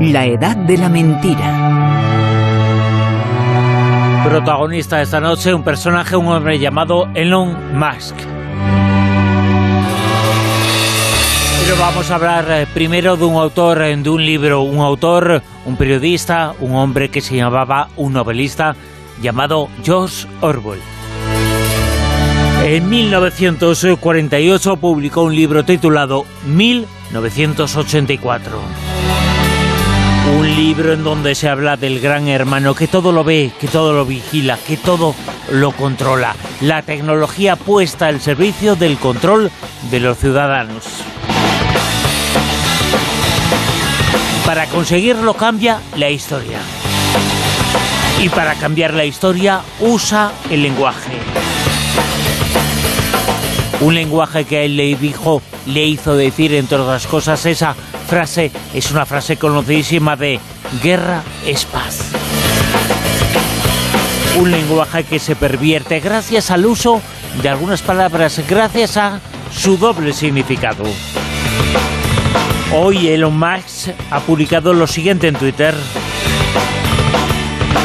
La 0.00 0.26
edad 0.26 0.56
de 0.56 0.78
la 0.78 0.88
mentira. 0.88 1.42
Protagonista 4.24 5.02
esta 5.02 5.20
noche, 5.20 5.52
un 5.52 5.64
personaje, 5.64 6.16
un 6.16 6.28
hombre 6.28 6.60
llamado 6.60 7.08
Elon 7.14 7.76
Musk. 7.76 8.14
Pero 11.60 11.76
vamos 11.80 12.08
a 12.10 12.14
hablar 12.14 12.46
eh, 12.48 12.66
primero 12.72 13.16
de 13.16 13.24
un 13.24 13.34
autor 13.34 13.82
eh, 13.82 13.96
de 13.96 14.08
un 14.08 14.24
libro, 14.24 14.62
un 14.62 14.78
autor, 14.78 15.42
un 15.66 15.76
periodista, 15.76 16.54
un 16.60 16.76
hombre 16.76 17.08
que 17.08 17.20
se 17.20 17.34
llamaba 17.34 17.88
un 17.96 18.12
novelista 18.12 18.76
llamado 19.20 19.68
George 19.82 20.28
Orwell. 20.40 20.80
En 22.62 22.88
1948 22.88 24.76
publicó 24.76 25.22
un 25.22 25.34
libro 25.34 25.64
titulado 25.64 26.24
1984. 26.46 28.87
Un 30.36 30.54
libro 30.54 30.92
en 30.92 31.04
donde 31.04 31.34
se 31.34 31.48
habla 31.48 31.76
del 31.76 32.00
gran 32.00 32.28
hermano 32.28 32.74
que 32.74 32.86
todo 32.86 33.12
lo 33.12 33.24
ve, 33.24 33.50
que 33.58 33.66
todo 33.66 33.92
lo 33.92 34.04
vigila, 34.04 34.58
que 34.66 34.76
todo 34.76 35.14
lo 35.50 35.72
controla. 35.72 36.36
La 36.60 36.82
tecnología 36.82 37.56
puesta 37.56 38.06
al 38.06 38.20
servicio 38.20 38.76
del 38.76 38.98
control 38.98 39.50
de 39.90 40.00
los 40.00 40.18
ciudadanos. 40.18 40.84
Para 44.44 44.66
conseguirlo 44.66 45.34
cambia 45.34 45.80
la 45.96 46.10
historia. 46.10 46.58
Y 48.20 48.28
para 48.28 48.54
cambiar 48.54 48.94
la 48.94 49.04
historia 49.04 49.62
usa 49.80 50.32
el 50.50 50.62
lenguaje. 50.62 51.12
Un 53.80 53.94
lenguaje 53.94 54.44
que 54.44 54.58
a 54.58 54.62
él 54.62 54.76
le 54.76 54.96
dijo, 54.96 55.40
le 55.66 55.86
hizo 55.86 56.16
decir, 56.16 56.52
entre 56.54 56.78
otras 56.78 57.06
cosas, 57.06 57.46
esa 57.46 57.76
frase 58.08 58.50
es 58.72 58.90
una 58.90 59.04
frase 59.04 59.36
conocidísima 59.36 60.16
de 60.16 60.40
guerra 60.82 61.22
es 61.46 61.64
paz. 61.66 62.00
Un 64.38 64.50
lenguaje 64.50 65.04
que 65.04 65.18
se 65.18 65.36
pervierte 65.36 66.00
gracias 66.00 66.50
al 66.50 66.64
uso 66.64 67.02
de 67.42 67.48
algunas 67.50 67.82
palabras, 67.82 68.42
gracias 68.48 68.96
a 68.96 69.20
su 69.52 69.76
doble 69.76 70.12
significado. 70.12 70.84
Hoy 72.74 73.08
Elon 73.08 73.38
Musk 73.38 73.90
ha 74.10 74.20
publicado 74.20 74.72
lo 74.72 74.86
siguiente 74.86 75.28
en 75.28 75.34
Twitter. 75.34 75.74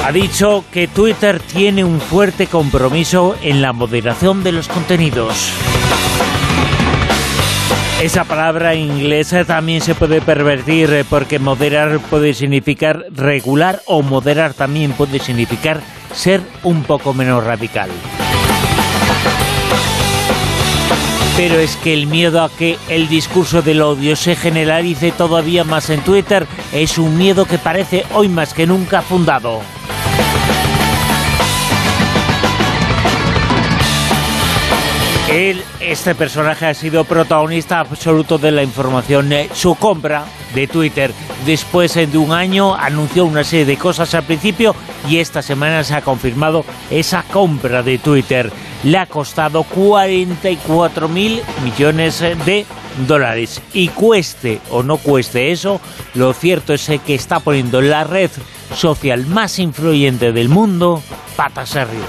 Ha 0.05 0.11
dicho 0.11 0.63
que 0.71 0.87
Twitter 0.87 1.39
tiene 1.41 1.83
un 1.83 1.99
fuerte 1.99 2.47
compromiso 2.47 3.35
en 3.41 3.61
la 3.61 3.73
moderación 3.73 4.43
de 4.43 4.53
los 4.53 4.67
contenidos. 4.67 5.51
Esa 8.03 8.25
palabra 8.25 8.75
inglesa 8.75 9.45
también 9.45 9.79
se 9.79 9.95
puede 9.95 10.19
pervertir 10.19 10.91
eh, 10.91 11.05
porque 11.09 11.39
moderar 11.39 12.01
puede 12.01 12.33
significar 12.33 13.05
regular 13.11 13.81
o 13.85 14.01
moderar 14.01 14.53
también 14.53 14.91
puede 14.91 15.19
significar 15.19 15.79
ser 16.13 16.41
un 16.63 16.83
poco 16.83 17.13
menos 17.13 17.45
radical. 17.45 17.89
Pero 21.37 21.55
es 21.59 21.77
que 21.77 21.93
el 21.93 22.07
miedo 22.07 22.43
a 22.43 22.49
que 22.49 22.77
el 22.89 23.07
discurso 23.07 23.61
del 23.61 23.81
odio 23.81 24.17
se 24.17 24.35
generalice 24.35 25.13
todavía 25.13 25.63
más 25.63 25.89
en 25.89 26.01
Twitter 26.01 26.45
es 26.73 26.97
un 26.97 27.17
miedo 27.17 27.45
que 27.45 27.57
parece 27.57 28.03
hoy 28.13 28.27
más 28.27 28.53
que 28.53 28.67
nunca 28.67 29.01
fundado. 29.01 29.61
Él, 35.29 35.63
este 35.79 36.15
personaje 36.15 36.65
ha 36.65 36.73
sido 36.73 37.05
protagonista 37.05 37.79
absoluto 37.79 38.37
de 38.37 38.51
la 38.51 38.61
información. 38.61 39.31
Eh, 39.31 39.49
su 39.53 39.75
compra 39.75 40.25
de 40.53 40.67
Twitter 40.67 41.13
después 41.45 41.95
eh, 41.95 42.07
de 42.07 42.17
un 42.17 42.33
año 42.33 42.75
anunció 42.75 43.25
una 43.25 43.43
serie 43.43 43.65
de 43.65 43.77
cosas 43.77 44.13
al 44.13 44.23
principio 44.23 44.75
y 45.09 45.17
esta 45.17 45.41
semana 45.41 45.83
se 45.83 45.95
ha 45.95 46.01
confirmado 46.01 46.65
esa 46.91 47.23
compra 47.23 47.81
de 47.81 47.97
Twitter. 47.99 48.51
Le 48.83 48.97
ha 48.97 49.05
costado 49.05 49.63
44 49.63 51.07
mil 51.07 51.41
millones 51.63 52.21
eh, 52.21 52.35
de 52.45 52.65
dólares. 53.07 53.61
Y 53.73 53.87
cueste 53.87 54.59
o 54.71 54.83
no 54.83 54.97
cueste 54.97 55.51
eso, 55.51 55.79
lo 56.15 56.33
cierto 56.33 56.73
es 56.73 56.91
que 57.05 57.15
está 57.15 57.39
poniendo 57.39 57.81
la 57.81 58.03
red 58.03 58.29
social 58.75 59.25
más 59.25 59.57
influyente 59.57 60.33
del 60.33 60.49
mundo 60.49 61.01
patas 61.37 61.77
arriba. 61.77 62.05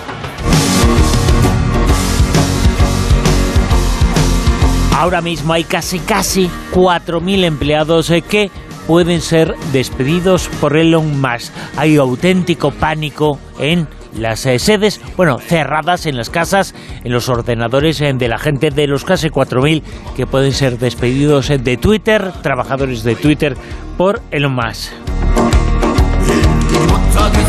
Ahora 4.97 5.21
mismo 5.21 5.53
hay 5.53 5.65
casi 5.65 5.99
casi 5.99 6.49
4.000 6.72 7.44
empleados 7.44 8.10
eh, 8.10 8.22
que 8.22 8.50
pueden 8.87 9.21
ser 9.21 9.56
despedidos 9.72 10.49
por 10.60 10.77
Elon 10.77 11.21
Musk. 11.21 11.53
Hay 11.77 11.97
auténtico 11.97 12.71
pánico 12.71 13.41
en 13.59 13.88
las 14.16 14.47
eh, 14.47 14.60
sedes, 14.60 15.00
bueno, 15.16 15.38
cerradas 15.41 16.06
en 16.06 16.16
las 16.16 16.31
casas, 16.31 16.77
en 17.03 17.12
los 17.12 17.28
ordenadores 17.28 18.00
eh, 18.00 18.12
de 18.15 18.28
la 18.28 18.38
gente 18.38 18.71
de 18.71 18.87
los 18.87 19.04
casi 19.04 19.31
4.000 19.31 19.83
que 20.15 20.28
pueden 20.28 20.53
ser 20.53 20.78
despedidos 20.78 21.49
de 21.49 21.77
Twitter, 21.77 22.31
trabajadores 22.43 23.03
de 23.03 23.16
Twitter, 23.16 23.56
por 23.99 24.22
Elon 24.31 24.54
Musk. 24.54 25.14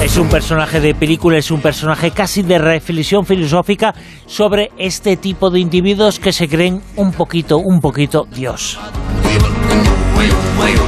Es 0.01 0.17
un 0.17 0.29
personaje 0.29 0.79
de 0.79 0.93
película, 0.93 1.37
es 1.37 1.51
un 1.51 1.61
personaje 1.61 2.11
casi 2.11 2.43
de 2.43 2.59
reflexión 2.59 3.25
filosófica 3.25 3.93
sobre 4.27 4.71
este 4.77 5.17
tipo 5.17 5.49
de 5.49 5.59
individuos 5.59 6.19
que 6.19 6.31
se 6.31 6.47
creen 6.47 6.81
un 6.95 7.11
poquito, 7.11 7.57
un 7.57 7.81
poquito 7.81 8.27
Dios. 8.31 8.79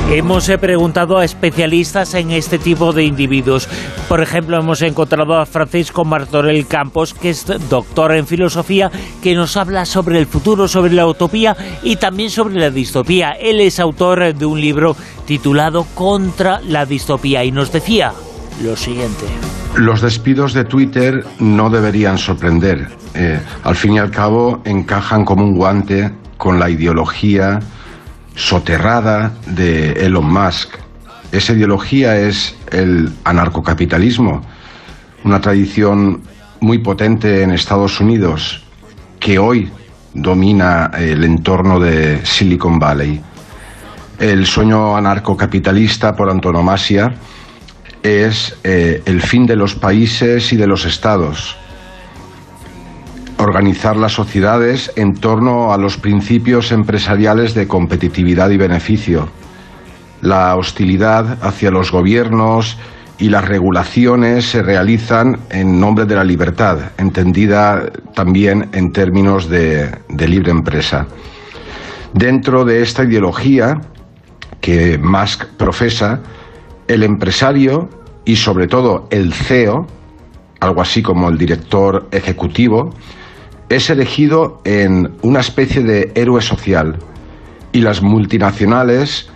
Hemos 0.09 0.47
eh, 0.47 0.57
preguntado 0.57 1.17
a 1.17 1.25
especialistas 1.25 2.13
en 2.13 2.31
este 2.31 2.57
tipo 2.57 2.93
de 2.93 3.03
individuos. 3.03 3.67
Por 4.07 4.21
ejemplo, 4.21 4.57
hemos 4.57 4.81
encontrado 4.81 5.35
a 5.35 5.45
Francisco 5.45 6.05
Martorell 6.05 6.65
Campos, 6.65 7.13
que 7.13 7.31
es 7.31 7.45
doctor 7.69 8.13
en 8.13 8.25
filosofía, 8.25 8.89
que 9.21 9.35
nos 9.35 9.57
habla 9.57 9.85
sobre 9.85 10.19
el 10.19 10.25
futuro, 10.25 10.69
sobre 10.69 10.93
la 10.93 11.07
utopía 11.07 11.57
y 11.83 11.97
también 11.97 12.29
sobre 12.29 12.55
la 12.55 12.69
distopía. 12.69 13.31
Él 13.31 13.59
es 13.59 13.81
autor 13.81 14.33
de 14.33 14.45
un 14.45 14.61
libro 14.61 14.95
titulado 15.25 15.85
Contra 15.93 16.61
la 16.61 16.85
distopía 16.85 17.43
y 17.43 17.51
nos 17.51 17.71
decía 17.73 18.13
lo 18.63 18.75
siguiente. 18.75 19.25
Los 19.75 20.01
despidos 20.01 20.53
de 20.53 20.65
Twitter 20.65 21.25
no 21.39 21.69
deberían 21.69 22.17
sorprender. 22.17 22.87
Eh, 23.13 23.39
al 23.63 23.75
fin 23.75 23.93
y 23.93 23.99
al 23.99 24.11
cabo 24.11 24.61
encajan 24.65 25.25
como 25.25 25.43
un 25.43 25.55
guante 25.55 26.11
con 26.37 26.59
la 26.59 26.69
ideología 26.69 27.59
soterrada 28.35 29.33
de 29.47 29.93
Elon 30.05 30.31
Musk. 30.31 30.69
Esa 31.31 31.53
ideología 31.53 32.17
es 32.17 32.55
el 32.71 33.11
anarcocapitalismo, 33.23 34.41
una 35.23 35.41
tradición 35.41 36.21
muy 36.59 36.79
potente 36.79 37.43
en 37.43 37.51
Estados 37.51 37.99
Unidos 37.99 38.63
que 39.19 39.39
hoy 39.39 39.69
domina 40.13 40.91
el 40.97 41.23
entorno 41.23 41.79
de 41.79 42.25
Silicon 42.25 42.79
Valley. 42.79 43.21
El 44.19 44.45
sueño 44.45 44.95
anarcocapitalista 44.95 46.15
por 46.15 46.29
antonomasia 46.29 47.13
es 48.07 48.57
eh, 48.63 49.01
el 49.05 49.21
fin 49.21 49.45
de 49.45 49.55
los 49.55 49.75
países 49.75 50.53
y 50.53 50.55
de 50.55 50.67
los 50.67 50.85
estados. 50.85 51.57
Organizar 53.37 53.97
las 53.97 54.13
sociedades 54.13 54.91
en 54.95 55.13
torno 55.15 55.73
a 55.73 55.77
los 55.77 55.97
principios 55.97 56.71
empresariales 56.71 57.53
de 57.53 57.67
competitividad 57.67 58.49
y 58.49 58.57
beneficio. 58.57 59.29
La 60.21 60.55
hostilidad 60.55 61.37
hacia 61.41 61.69
los 61.69 61.91
gobiernos 61.91 62.77
y 63.19 63.29
las 63.29 63.45
regulaciones 63.45 64.45
se 64.49 64.63
realizan 64.63 65.39
en 65.49 65.79
nombre 65.79 66.05
de 66.05 66.15
la 66.15 66.23
libertad, 66.23 66.91
entendida 66.97 67.91
también 68.15 68.69
en 68.73 68.91
términos 68.91 69.49
de, 69.49 69.91
de 70.09 70.27
libre 70.27 70.51
empresa. 70.51 71.07
Dentro 72.13 72.63
de 72.63 72.81
esta 72.81 73.03
ideología 73.03 73.81
que 74.61 74.97
Musk 74.97 75.45
profesa, 75.57 76.21
el 76.87 77.03
empresario 77.03 77.89
y 78.27 78.35
sobre 78.35 78.67
todo 78.67 79.07
el 79.09 79.33
CEO, 79.33 79.87
algo 80.59 80.81
así 80.81 81.01
como 81.01 81.29
el 81.29 81.37
director 81.37 82.09
ejecutivo, 82.11 82.93
es 83.69 83.89
elegido 83.89 84.59
en 84.65 85.13
una 85.21 85.39
especie 85.39 85.81
de 85.81 86.11
héroe 86.13 86.41
social 86.41 86.97
y 87.71 87.79
las 87.79 88.01
multinacionales 88.01 89.29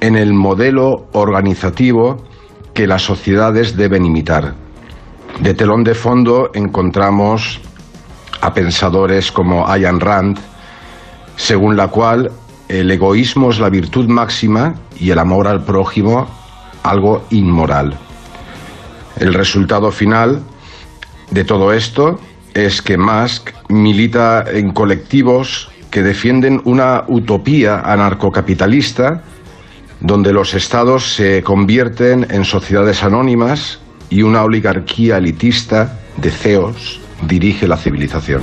en 0.00 0.14
el 0.14 0.32
modelo 0.32 1.08
organizativo 1.12 2.24
que 2.72 2.86
las 2.86 3.02
sociedades 3.02 3.76
deben 3.76 4.06
imitar. 4.06 4.54
De 5.40 5.52
telón 5.52 5.82
de 5.82 5.94
fondo 5.94 6.50
encontramos 6.54 7.60
a 8.40 8.54
pensadores 8.54 9.32
como 9.32 9.66
Ayn 9.66 9.98
Rand, 9.98 10.38
según 11.34 11.76
la 11.76 11.88
cual 11.88 12.30
el 12.68 12.92
egoísmo 12.92 13.50
es 13.50 13.58
la 13.58 13.70
virtud 13.70 14.06
máxima 14.06 14.74
y 15.00 15.10
el 15.10 15.18
amor 15.18 15.48
al 15.48 15.64
prójimo 15.64 16.28
algo 16.84 17.24
inmoral. 17.30 17.98
El 19.20 19.34
resultado 19.34 19.92
final 19.92 20.40
de 21.30 21.44
todo 21.44 21.74
esto 21.74 22.18
es 22.54 22.80
que 22.80 22.96
Musk 22.96 23.50
milita 23.68 24.46
en 24.50 24.72
colectivos 24.72 25.70
que 25.90 26.02
defienden 26.02 26.62
una 26.64 27.04
utopía 27.06 27.80
anarcocapitalista 27.80 29.22
donde 30.00 30.32
los 30.32 30.54
estados 30.54 31.14
se 31.14 31.42
convierten 31.42 32.26
en 32.30 32.46
sociedades 32.46 33.02
anónimas 33.02 33.80
y 34.08 34.22
una 34.22 34.42
oligarquía 34.42 35.18
elitista 35.18 36.00
de 36.16 36.30
CEOs 36.30 37.00
dirige 37.28 37.68
la 37.68 37.76
civilización. 37.76 38.42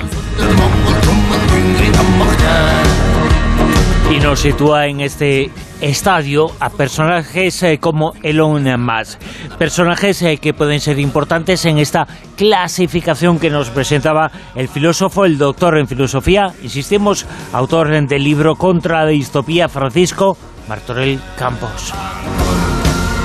Y 4.12 4.20
nos 4.20 4.40
sitúa 4.40 4.86
en 4.86 5.02
este 5.02 5.50
estadio 5.82 6.48
a 6.60 6.70
personajes 6.70 7.62
eh, 7.64 7.80
como 7.80 8.14
Elon 8.24 8.64
Musk, 8.80 9.20
personajes 9.58 10.22
eh, 10.22 10.38
que 10.38 10.54
pueden 10.54 10.80
ser 10.80 11.00
importantes 11.00 11.66
en 11.66 11.78
esta 11.78 12.08
clasificación 12.36 13.40
que 13.40 13.50
nos 13.50 13.70
presentaba 13.70 14.32
el 14.56 14.68
filósofo, 14.68 15.26
el 15.26 15.38
doctor 15.38 15.78
en 15.78 15.88
filosofía, 15.88 16.54
insistimos, 16.64 17.26
autor 17.54 17.88
del 18.08 18.24
libro 18.24 18.56
Contra 18.56 19.04
la 19.04 19.10
distopía, 19.10 19.70
Francisco 19.70 20.38
Martorell 20.68 21.20
Campos. 21.38 21.94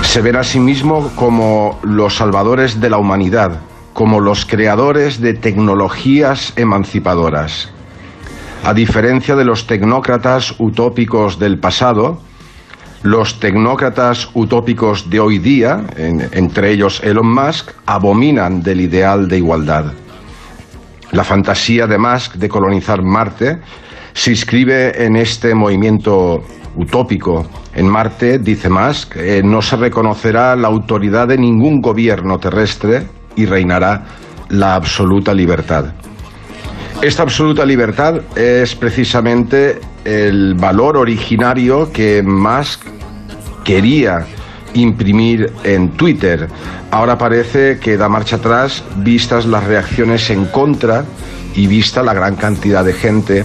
Se 0.02 0.20
ven 0.20 0.36
a 0.36 0.44
sí 0.44 0.60
mismo 0.60 1.10
como 1.16 1.78
los 1.82 2.16
salvadores 2.16 2.80
de 2.80 2.90
la 2.90 2.98
humanidad, 2.98 3.60
como 3.92 4.20
los 4.20 4.44
creadores 4.44 5.20
de 5.20 5.34
tecnologías 5.34 6.52
emancipadoras. 6.56 7.70
A 8.64 8.74
diferencia 8.74 9.34
de 9.34 9.44
los 9.44 9.66
tecnócratas 9.66 10.54
utópicos 10.58 11.38
del 11.38 11.58
pasado, 11.58 12.20
los 13.02 13.40
tecnócratas 13.40 14.28
utópicos 14.34 15.10
de 15.10 15.20
hoy 15.20 15.38
día, 15.38 15.84
entre 15.96 16.70
ellos 16.70 17.00
Elon 17.02 17.32
Musk, 17.32 17.70
abominan 17.86 18.62
del 18.62 18.80
ideal 18.80 19.28
de 19.28 19.38
igualdad. 19.38 19.92
La 21.10 21.24
fantasía 21.24 21.86
de 21.86 21.98
Musk 21.98 22.34
de 22.36 22.48
colonizar 22.48 23.02
Marte 23.02 23.58
se 24.12 24.30
inscribe 24.30 25.04
en 25.04 25.16
este 25.16 25.54
movimiento 25.54 26.42
utópico. 26.76 27.46
En 27.74 27.88
Marte, 27.88 28.38
dice 28.38 28.68
Musk, 28.70 29.16
eh, 29.16 29.42
no 29.44 29.60
se 29.60 29.76
reconocerá 29.76 30.54
la 30.56 30.68
autoridad 30.68 31.28
de 31.28 31.38
ningún 31.38 31.80
gobierno 31.80 32.38
terrestre 32.38 33.06
y 33.36 33.46
reinará 33.46 34.04
la 34.48 34.74
absoluta 34.74 35.34
libertad. 35.34 35.92
Esta 37.02 37.24
absoluta 37.24 37.66
libertad 37.66 38.20
es 38.36 38.76
precisamente 38.76 39.80
el 40.04 40.54
valor 40.54 40.96
originario 40.96 41.92
que 41.92 42.22
Musk 42.22 42.82
quería 43.64 44.26
imprimir 44.74 45.52
en 45.64 45.90
Twitter. 45.90 46.48
Ahora 46.90 47.18
parece 47.18 47.78
que 47.78 47.96
da 47.96 48.08
marcha 48.08 48.36
atrás 48.36 48.82
vistas 48.96 49.46
las 49.46 49.64
reacciones 49.64 50.28
en 50.30 50.46
contra 50.46 51.04
y 51.54 51.66
vista 51.66 52.02
la 52.02 52.14
gran 52.14 52.36
cantidad 52.36 52.84
de 52.84 52.92
gente 52.92 53.44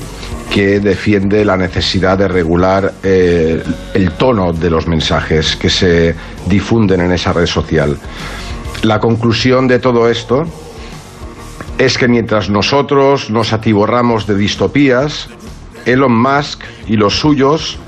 que 0.54 0.80
defiende 0.80 1.44
la 1.44 1.58
necesidad 1.58 2.18
de 2.18 2.28
regular 2.28 2.94
eh, 3.04 3.62
el 3.94 4.12
tono 4.12 4.54
de 4.54 4.70
los 4.70 4.88
mensajes 4.88 5.56
que 5.56 5.70
se 5.70 6.16
difunden 6.48 7.02
en 7.02 7.12
esa 7.12 7.34
red 7.34 7.46
social. 7.46 7.98
La 8.84 9.00
conclusión 9.00 9.68
de 9.68 9.80
todo 9.80 10.10
esto 10.10 10.46
es 11.78 11.98
que 11.98 12.08
mientras 12.08 12.50
nosotros 12.50 13.30
nos 13.30 13.54
atiborramos 13.54 14.26
de 14.26 14.36
distopías, 14.36 15.30
Elon 15.88 16.16
Musk 16.16 16.62
y 16.88 16.98
los 16.98 17.18
suyos 17.20 17.80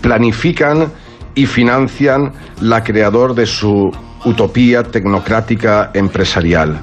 planifican 0.00 0.90
y 1.34 1.46
financian 1.46 2.32
la 2.60 2.82
creador 2.82 3.34
de 3.34 3.46
su 3.46 3.90
utopía 4.24 4.82
tecnocrática 4.82 5.90
empresarial. 5.94 6.80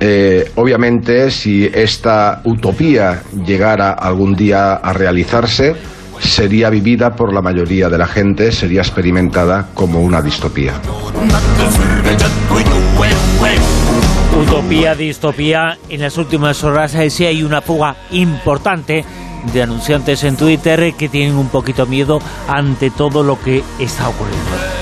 Eh, 0.00 0.52
obviamente, 0.54 1.30
si 1.30 1.66
esta 1.66 2.40
utopía 2.44 3.22
llegara 3.44 3.92
algún 3.92 4.34
día 4.34 4.74
a 4.74 4.92
realizarse, 4.92 5.74
sería 6.20 6.70
vivida 6.70 7.14
por 7.16 7.32
la 7.32 7.42
mayoría 7.42 7.88
de 7.88 7.98
la 7.98 8.06
gente, 8.06 8.52
sería 8.52 8.80
experimentada 8.80 9.68
como 9.74 10.00
una 10.00 10.22
distopía. 10.22 10.74
Utopía, 14.40 14.94
distopía, 14.94 15.78
en 15.88 16.00
las 16.00 16.16
últimas 16.16 16.62
horas 16.62 16.94
eh, 16.94 17.26
hay 17.26 17.42
una 17.42 17.60
fuga 17.60 17.96
importante 18.12 19.04
de 19.52 19.62
anunciantes 19.62 20.24
en 20.24 20.36
Twitter 20.36 20.94
que 20.94 21.08
tienen 21.08 21.36
un 21.36 21.48
poquito 21.48 21.86
miedo 21.86 22.20
ante 22.48 22.90
todo 22.90 23.22
lo 23.22 23.40
que 23.40 23.62
está 23.78 24.08
ocurriendo. 24.08 24.78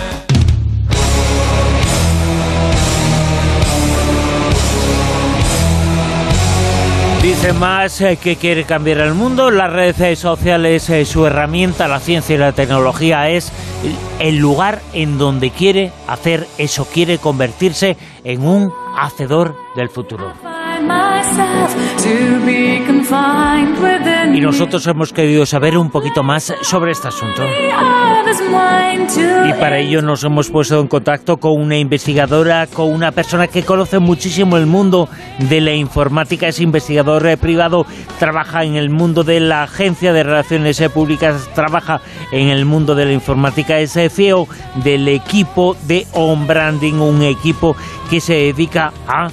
Dice 7.27 7.53
más 7.55 8.01
eh, 8.03 8.19
que 8.23 8.37
quiere 8.37 8.63
cambiar 8.63 8.99
el 8.99 9.13
mundo. 9.13 9.51
Las 9.51 9.73
redes 9.73 10.17
sociales, 10.17 10.89
es 10.91 11.09
su 11.09 11.27
herramienta, 11.27 11.89
la 11.89 11.99
ciencia 11.99 12.37
y 12.37 12.39
la 12.39 12.53
tecnología 12.53 13.29
es 13.31 13.51
el 14.21 14.37
lugar 14.37 14.81
en 14.93 15.19
donde 15.19 15.51
quiere 15.51 15.91
hacer 16.07 16.47
eso, 16.57 16.85
quiere 16.85 17.19
convertirse 17.19 17.97
en 18.23 18.47
un 18.47 18.73
hacedor 18.97 19.57
del 19.75 19.89
futuro. 19.89 20.56
Y 24.35 24.41
nosotros 24.41 24.87
hemos 24.87 25.13
querido 25.13 25.47
saber 25.47 25.79
un 25.79 25.91
poquito 25.91 26.23
más 26.23 26.53
sobre 26.63 26.93
este 26.93 27.09
asunto. 27.09 27.43
Y 29.49 29.53
para 29.55 29.79
ello 29.79 30.03
nos 30.03 30.25
hemos 30.25 30.51
puesto 30.51 30.81
en 30.81 30.89
contacto 30.89 31.37
con 31.39 31.61
una 31.61 31.77
investigadora, 31.77 32.67
con 32.67 32.93
una 32.93 33.13
persona 33.13 33.47
que 33.47 33.63
conoce 33.63 33.99
muchísimo 33.99 34.57
el 34.57 34.67
mundo 34.67 35.09
de 35.39 35.61
la 35.61 35.73
informática, 35.73 36.49
es 36.49 36.61
investigador 36.61 37.27
eh, 37.27 37.37
privado, 37.37 37.87
trabaja 38.19 38.65
en 38.65 38.75
el 38.75 38.91
mundo 38.91 39.25
de 39.25 39.41
la 39.41 39.63
agencia 39.63 40.13
de 40.13 40.23
relaciones 40.23 40.81
eh, 40.81 40.91
públicas, 40.91 41.49
trabaja 41.55 42.01
en 42.33 42.49
el 42.49 42.65
mundo 42.65 42.95
de 42.95 43.07
la 43.07 43.13
informática, 43.13 43.79
es 43.79 43.97
eh, 43.97 44.11
CEO 44.11 44.49
del 44.77 45.09
equipo 45.09 45.77
de 45.87 46.07
On 46.13 46.47
Branding, 46.47 46.95
un 46.95 47.23
equipo 47.23 47.77
que 48.11 48.21
se 48.21 48.35
dedica 48.35 48.93
a 49.07 49.29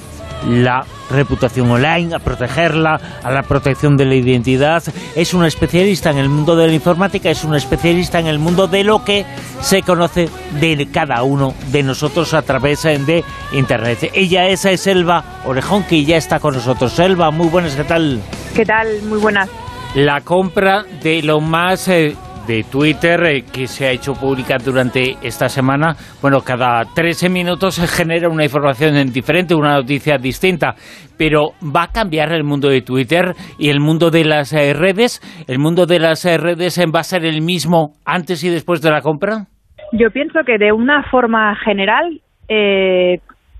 la 0.48 0.84
reputación 1.10 1.70
online, 1.70 2.14
a 2.14 2.18
protegerla, 2.18 3.00
a 3.22 3.30
la 3.30 3.42
protección 3.42 3.96
de 3.96 4.04
la 4.04 4.14
identidad. 4.14 4.82
Es 5.14 5.34
una 5.34 5.46
especialista 5.46 6.10
en 6.10 6.18
el 6.18 6.28
mundo 6.28 6.56
de 6.56 6.66
la 6.66 6.72
informática, 6.72 7.30
es 7.30 7.44
una 7.44 7.56
especialista 7.56 8.18
en 8.18 8.26
el 8.26 8.38
mundo 8.38 8.66
de 8.66 8.84
lo 8.84 9.04
que 9.04 9.24
se 9.60 9.82
conoce 9.82 10.28
de 10.60 10.88
cada 10.92 11.22
uno 11.22 11.54
de 11.70 11.82
nosotros 11.82 12.34
a 12.34 12.42
través 12.42 12.82
de 12.82 13.24
Internet. 13.52 14.10
Ella 14.14 14.46
es 14.48 14.60
Selva 14.80 15.40
Orejón, 15.44 15.84
que 15.84 16.04
ya 16.04 16.16
está 16.16 16.40
con 16.40 16.54
nosotros. 16.54 16.92
Selva, 16.92 17.30
muy 17.30 17.48
buenas, 17.48 17.74
¿qué 17.74 17.84
tal? 17.84 18.20
¿Qué 18.54 18.64
tal? 18.64 19.02
Muy 19.02 19.18
buenas. 19.18 19.48
La 19.94 20.20
compra 20.22 20.84
de 21.02 21.22
lo 21.22 21.40
más... 21.40 21.88
Eh, 21.88 22.16
de 22.46 22.64
Twitter 22.64 23.22
eh, 23.24 23.44
que 23.52 23.66
se 23.66 23.86
ha 23.86 23.90
hecho 23.90 24.14
pública 24.14 24.56
durante 24.58 25.16
esta 25.22 25.48
semana. 25.48 25.94
Bueno, 26.20 26.40
cada 26.40 26.84
13 26.94 27.28
minutos 27.28 27.74
se 27.74 27.86
genera 27.86 28.28
una 28.28 28.44
información 28.44 28.94
diferente, 29.12 29.54
una 29.54 29.74
noticia 29.74 30.18
distinta, 30.18 30.74
pero 31.18 31.50
va 31.64 31.84
a 31.84 31.92
cambiar 31.92 32.32
el 32.32 32.44
mundo 32.44 32.68
de 32.68 32.82
Twitter 32.82 33.32
y 33.58 33.70
el 33.70 33.80
mundo 33.80 34.10
de 34.10 34.24
las 34.24 34.52
eh, 34.52 34.74
redes. 34.74 35.20
¿El 35.48 35.58
mundo 35.58 35.86
de 35.86 35.98
las 35.98 36.24
eh, 36.24 36.38
redes 36.38 36.78
va 36.94 37.00
a 37.00 37.04
ser 37.04 37.24
el 37.24 37.42
mismo 37.42 37.92
antes 38.04 38.44
y 38.44 38.50
después 38.50 38.80
de 38.82 38.90
la 38.90 39.00
compra? 39.00 39.46
Yo 39.92 40.10
pienso 40.10 40.40
que 40.44 40.58
de 40.58 40.72
una 40.72 41.02
forma 41.10 41.54
general 41.64 42.20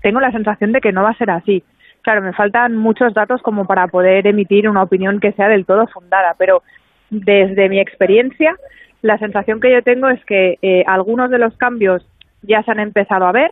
tengo 0.01 0.19
la 0.19 0.31
sensación 0.31 0.71
de 0.71 0.79
que 0.79 0.91
no 0.91 1.01
va 1.01 1.09
a 1.09 1.17
ser 1.17 1.31
así. 1.31 1.63
Claro, 2.05 2.21
me 2.21 2.33
faltan 2.33 2.77
muchos 2.77 3.15
datos 3.15 3.41
como 3.41 3.65
para 3.65 3.87
poder 3.87 4.27
emitir 4.27 4.69
una 4.69 4.83
opinión 4.83 5.19
que 5.19 5.31
sea 5.31 5.47
del 5.47 5.65
todo 5.65 5.87
fundada, 5.87 6.35
pero 6.37 6.61
desde 7.09 7.69
mi 7.69 7.79
experiencia, 7.79 8.55
la 9.01 9.17
sensación 9.17 9.59
que 9.59 9.71
yo 9.71 9.81
tengo 9.83 10.09
es 10.09 10.23
que 10.25 10.57
eh, 10.61 10.83
algunos 10.87 11.29
de 11.29 11.37
los 11.37 11.55
cambios 11.57 12.05
ya 12.41 12.63
se 12.63 12.71
han 12.71 12.79
empezado 12.79 13.27
a 13.27 13.31
ver, 13.31 13.51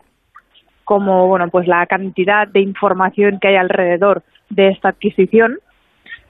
como 0.84 1.28
bueno, 1.28 1.48
pues 1.48 1.66
la 1.66 1.86
cantidad 1.86 2.48
de 2.48 2.60
información 2.60 3.38
que 3.40 3.48
hay 3.48 3.56
alrededor 3.56 4.22
de 4.50 4.68
esta 4.68 4.90
adquisición. 4.90 5.58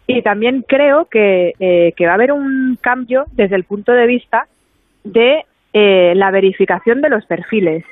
Y 0.06 0.20
también 0.22 0.62
creo 0.68 1.06
que, 1.06 1.54
eh, 1.58 1.94
que 1.96 2.04
va 2.04 2.12
a 2.12 2.16
haber 2.16 2.32
un 2.32 2.78
cambio 2.80 3.24
desde 3.32 3.56
el 3.56 3.64
punto 3.64 3.92
de 3.92 4.06
vista 4.06 4.46
de 5.02 5.44
eh, 5.72 6.12
la 6.14 6.30
verificación 6.30 7.00
de 7.00 7.08
los 7.08 7.24
perfiles. 7.24 7.84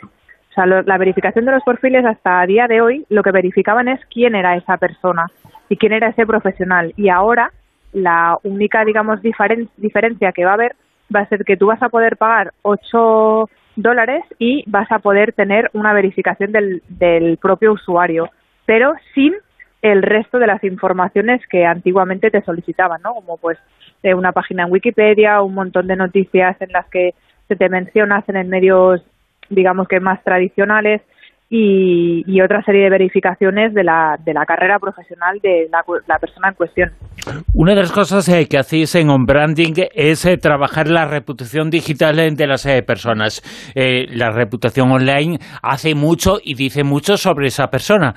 O 0.50 0.54
sea, 0.54 0.66
la 0.66 0.98
verificación 0.98 1.46
de 1.46 1.52
los 1.52 1.62
perfiles 1.62 2.04
hasta 2.04 2.42
a 2.42 2.46
día 2.46 2.68
de 2.68 2.82
hoy 2.82 3.06
lo 3.08 3.22
que 3.22 3.30
verificaban 3.30 3.88
es 3.88 4.00
quién 4.12 4.34
era 4.34 4.54
esa 4.54 4.76
persona 4.76 5.28
y 5.70 5.78
quién 5.78 5.92
era 5.92 6.08
ese 6.08 6.26
profesional. 6.26 6.92
Y 6.98 7.08
ahora 7.08 7.50
la 7.92 8.38
única, 8.42 8.84
digamos, 8.84 9.20
diferencia 9.22 10.32
que 10.32 10.44
va 10.44 10.50
a 10.52 10.54
haber 10.54 10.76
va 11.14 11.20
a 11.20 11.28
ser 11.28 11.44
que 11.44 11.56
tú 11.56 11.66
vas 11.66 11.82
a 11.82 11.88
poder 11.88 12.16
pagar 12.16 12.52
8 12.62 13.48
dólares 13.76 14.24
y 14.38 14.64
vas 14.66 14.90
a 14.90 14.98
poder 14.98 15.32
tener 15.32 15.70
una 15.72 15.92
verificación 15.92 16.52
del, 16.52 16.82
del 16.88 17.36
propio 17.36 17.72
usuario, 17.72 18.30
pero 18.66 18.94
sin 19.14 19.34
el 19.82 20.02
resto 20.02 20.38
de 20.38 20.46
las 20.46 20.62
informaciones 20.62 21.40
que 21.48 21.66
antiguamente 21.66 22.30
te 22.30 22.42
solicitaban, 22.42 23.02
¿no? 23.02 23.14
Como 23.14 23.36
pues 23.36 23.58
de 24.02 24.14
una 24.14 24.32
página 24.32 24.64
en 24.64 24.72
Wikipedia, 24.72 25.42
un 25.42 25.54
montón 25.54 25.86
de 25.86 25.96
noticias 25.96 26.56
en 26.60 26.72
las 26.72 26.86
que 26.86 27.14
se 27.48 27.56
te 27.56 27.68
mencionas 27.68 28.26
en 28.28 28.48
medios, 28.48 29.02
digamos 29.50 29.88
que 29.88 30.00
más 30.00 30.22
tradicionales, 30.22 31.02
y, 31.54 32.40
otra 32.40 32.62
serie 32.62 32.84
de 32.84 32.90
verificaciones 32.90 33.74
de 33.74 33.84
la, 33.84 34.16
de 34.24 34.32
la 34.32 34.46
carrera 34.46 34.78
profesional 34.78 35.38
de 35.42 35.68
la, 35.70 36.18
persona 36.18 36.48
en 36.48 36.54
cuestión. 36.54 36.90
Una 37.52 37.74
de 37.74 37.80
las 37.80 37.92
cosas 37.92 38.26
eh, 38.30 38.48
que 38.48 38.56
hacéis 38.56 38.94
en 38.94 39.10
On 39.10 39.26
Branding 39.26 39.74
es 39.94 40.24
eh, 40.24 40.38
trabajar 40.38 40.88
la 40.88 41.04
reputación 41.04 41.68
digital 41.68 42.16
de 42.34 42.46
las 42.46 42.64
eh, 42.64 42.82
personas. 42.82 43.42
la 43.74 44.30
reputación 44.30 44.90
online 44.90 45.38
hace 45.62 45.94
mucho 45.94 46.38
y 46.42 46.54
dice 46.54 46.84
mucho 46.84 47.18
sobre 47.18 47.48
esa 47.48 47.66
persona 47.66 48.14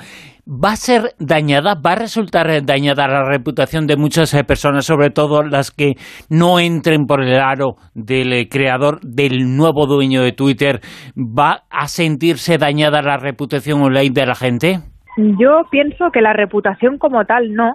va 0.48 0.74
a 0.74 0.76
ser 0.76 1.16
dañada, 1.20 1.74
va 1.76 1.94
a 1.94 1.96
resultar 1.96 2.48
dañada 2.64 3.08
la 3.08 3.24
reputación 3.24 3.88
de 3.88 3.98
muchas 3.98 4.34
eh, 4.34 4.44
personas, 4.44 4.86
sobre 4.86 5.10
todo 5.10 5.44
las 5.44 5.72
que 5.72 5.94
no 6.30 6.60
entren 6.60 7.06
por 7.06 7.24
el 7.24 7.40
aro 7.40 7.76
del 7.94 8.34
eh, 8.34 8.48
creador, 8.50 9.00
del 9.02 9.56
nuevo 9.56 9.88
dueño 9.88 10.22
de 10.22 10.34
Twitter. 10.34 10.82
¿Va 11.18 11.64
a 11.70 11.88
sentirse 11.88 12.58
dañada 12.58 13.02
la 13.02 13.18
reputación 13.18 13.82
online 13.82 14.14
de 14.14 14.26
la 14.26 14.36
gente? 14.36 14.80
Yo 15.18 15.64
pienso 15.72 16.12
que 16.12 16.22
la 16.22 16.34
reputación 16.34 16.98
como 16.98 17.26
tal 17.26 17.54
no. 17.54 17.74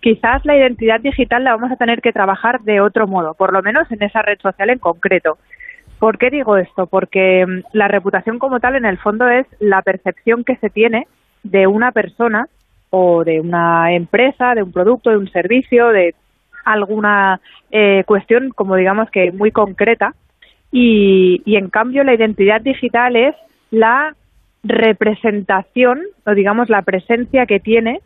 Quizás 0.00 0.44
la 0.44 0.56
identidad 0.56 1.00
digital 1.00 1.44
la 1.44 1.54
vamos 1.54 1.70
a 1.70 1.76
tener 1.76 2.00
que 2.00 2.12
trabajar 2.12 2.60
de 2.62 2.80
otro 2.80 3.06
modo, 3.06 3.34
por 3.34 3.52
lo 3.52 3.62
menos 3.62 3.90
en 3.90 4.02
esa 4.02 4.20
red 4.22 4.38
social 4.40 4.70
en 4.70 4.78
concreto. 4.78 5.38
¿Por 6.00 6.18
qué 6.18 6.30
digo 6.30 6.56
esto? 6.56 6.86
Porque 6.86 7.46
mm, 7.46 7.60
la 7.72 7.86
reputación 7.86 8.40
como 8.40 8.58
tal 8.58 8.74
en 8.74 8.84
el 8.84 8.98
fondo 8.98 9.28
es 9.28 9.46
la 9.60 9.82
percepción 9.82 10.42
que 10.42 10.56
se 10.56 10.70
tiene 10.70 11.06
de 11.42 11.66
una 11.66 11.92
persona 11.92 12.48
o 12.90 13.24
de 13.24 13.40
una 13.40 13.92
empresa, 13.94 14.54
de 14.54 14.62
un 14.62 14.72
producto, 14.72 15.10
de 15.10 15.16
un 15.16 15.30
servicio, 15.30 15.88
de 15.88 16.14
alguna 16.64 17.40
eh, 17.70 18.04
cuestión, 18.06 18.50
como 18.50 18.76
digamos 18.76 19.10
que 19.10 19.32
muy 19.32 19.50
concreta. 19.50 20.14
Y, 20.70 21.42
y 21.44 21.56
en 21.56 21.68
cambio 21.68 22.04
la 22.04 22.14
identidad 22.14 22.60
digital 22.60 23.16
es 23.16 23.34
la 23.70 24.14
representación 24.62 26.02
o 26.24 26.34
digamos 26.34 26.68
la 26.68 26.82
presencia 26.82 27.46
que 27.46 27.60
tiene 27.60 28.00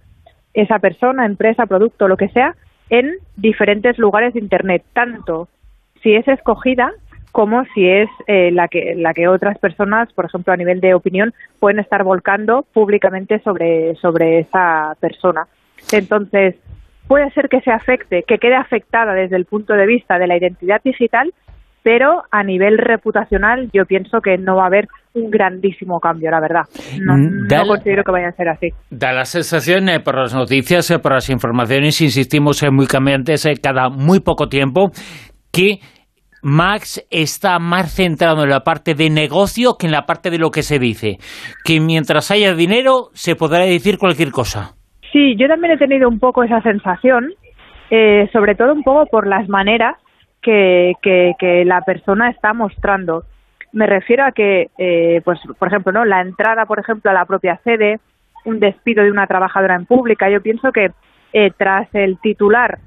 esa 0.55 0.79
persona, 0.79 1.27
empresa, 1.27 1.67
producto, 1.67 2.09
lo 2.09 2.17
que 2.17 2.29
sea, 2.29 2.57
en 2.89 3.13
diferentes 3.37 3.99
lugares 3.99 4.35
de 4.35 4.41
Internet, 4.41 4.83
tanto 4.93 5.49
si 6.03 6.15
es 6.15 6.27
escogida 6.29 6.93
como 7.37 7.67
si 7.75 7.87
es 7.87 8.09
eh, 8.29 8.51
la, 8.51 8.67
que, 8.67 8.95
la 8.97 9.13
que 9.13 9.29
otras 9.29 9.59
personas, 9.59 10.11
por 10.15 10.25
ejemplo, 10.25 10.55
a 10.55 10.57
nivel 10.57 10.81
de 10.81 10.95
opinión, 10.95 11.35
pueden 11.61 11.81
estar 11.81 12.03
volcando 12.03 12.65
públicamente 12.73 13.41
sobre, 13.41 13.95
sobre 13.97 14.39
esa 14.39 14.95
persona. 15.01 15.47
Entonces, 15.93 16.55
puede 17.07 17.31
ser 17.33 17.51
que 17.51 17.61
se 17.61 17.71
afecte, 17.71 18.25
que 18.27 18.39
quede 18.39 18.55
afectada 18.55 19.13
desde 19.13 19.37
el 19.37 19.45
punto 19.45 19.75
de 19.75 19.85
vista 19.85 20.19
de 20.19 20.29
la 20.29 20.39
identidad 20.39 20.81
digital, 20.83 21.35
pero 21.83 22.23
a 22.31 22.43
nivel 22.43 22.79
reputacional 22.79 23.69
yo 23.71 23.85
pienso 23.85 24.23
que 24.23 24.39
no 24.39 24.57
va 24.57 24.63
a 24.63 24.69
haber 24.69 24.89
un 25.13 25.31
grandísimo 25.31 26.01
cambio, 26.01 26.31
la 26.31 26.41
verdad. 26.41 26.63
No, 27.03 27.19
mm, 27.19 27.69
considero 27.69 28.03
que 28.03 28.13
vaya 28.13 28.29
a 28.29 28.33
ser 28.33 28.49
así. 28.49 28.71
Da 28.89 29.13
la 29.13 29.27
sensación, 29.27 29.91
eh, 29.91 30.01
por 30.01 30.17
las 30.17 30.35
noticias, 30.35 30.91
eh, 30.91 31.01
por 31.01 31.13
las 31.13 31.29
informaciones, 31.29 32.01
insistimos, 32.01 32.63
en 32.63 32.75
muy 32.75 32.87
cambiantes 32.87 33.47
cada 33.63 33.91
muy 33.91 34.21
poco 34.21 34.49
tiempo, 34.49 34.91
que 35.53 35.81
Max 36.49 37.05
está 37.11 37.59
más 37.59 37.93
centrado 37.93 38.45
en 38.45 38.51
la 38.51 38.61
parte 38.61 38.95
de 38.95 39.11
negocio 39.11 39.75
que 39.77 39.87
en 39.87 39.93
la 39.93 40.07
parte 40.07 40.31
de 40.31 40.39
lo 40.39 40.53
que 40.53 40.63
se 40.63 40.79
dice. 40.79 41.17
Que 41.65 41.81
mientras 41.81 42.31
haya 42.31 42.55
dinero 42.55 43.09
se 43.15 43.35
podrá 43.35 43.65
decir 43.65 43.99
cualquier 43.99 44.31
cosa. 44.31 44.77
Sí, 45.11 45.35
yo 45.37 45.49
también 45.49 45.73
he 45.73 45.77
tenido 45.77 46.09
un 46.09 46.21
poco 46.21 46.45
esa 46.45 46.63
sensación, 46.63 47.33
eh, 47.91 48.29
sobre 48.33 48.55
todo 48.55 48.73
un 48.75 48.85
poco 48.85 49.07
por 49.07 49.27
las 49.27 49.49
maneras 49.49 49.97
que, 50.41 50.93
que, 51.03 51.65
la 51.65 51.81
persona 51.81 52.31
está 52.31 52.53
mostrando. 52.53 53.25
Me 53.73 53.89
refiero 53.89 54.25
a 54.25 54.31
que, 54.31 54.69
eh, 54.79 55.23
pues, 55.25 55.41
por 55.59 55.67
ejemplo, 55.67 55.91
no, 55.91 56.05
la 56.05 56.21
entrada, 56.21 56.67
por 56.67 56.79
ejemplo, 56.79 57.11
a 57.11 57.15
la 57.15 57.25
propia 57.25 57.59
sede, 57.65 57.99
un 58.45 58.61
despido 58.61 59.03
de 59.03 59.11
una 59.11 59.27
trabajadora 59.27 59.75
en 59.75 59.85
pública. 59.85 60.31
Yo 60.31 60.41
pienso 60.41 60.71
que 60.71 60.93
eh, 61.33 61.51
tras 61.59 61.93
el 61.93 62.21
titular 62.21 62.79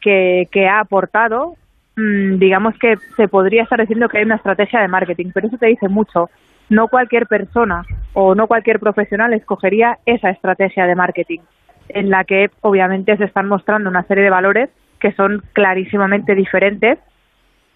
que, 0.00 0.48
que 0.50 0.66
ha 0.68 0.80
aportado, 0.80 1.56
digamos 1.96 2.76
que 2.78 2.96
se 3.16 3.28
podría 3.28 3.62
estar 3.62 3.80
diciendo 3.80 4.08
que 4.08 4.18
hay 4.18 4.24
una 4.24 4.36
estrategia 4.36 4.80
de 4.80 4.88
marketing, 4.88 5.30
pero 5.32 5.46
eso 5.46 5.58
te 5.58 5.66
dice 5.66 5.88
mucho. 5.88 6.28
No 6.68 6.88
cualquier 6.88 7.26
persona 7.26 7.84
o 8.14 8.34
no 8.34 8.46
cualquier 8.46 8.80
profesional 8.80 9.32
escogería 9.32 9.98
esa 10.06 10.30
estrategia 10.30 10.86
de 10.86 10.94
marketing, 10.94 11.40
en 11.88 12.10
la 12.10 12.24
que 12.24 12.50
obviamente 12.62 13.16
se 13.16 13.24
están 13.24 13.48
mostrando 13.48 13.90
una 13.90 14.02
serie 14.04 14.24
de 14.24 14.30
valores 14.30 14.70
que 14.98 15.12
son 15.12 15.42
clarísimamente 15.52 16.34
diferentes 16.34 16.98